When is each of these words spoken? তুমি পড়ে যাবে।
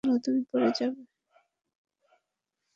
তুমি 0.23 0.41
পড়ে 0.49 0.69
যাবে। 0.77 1.01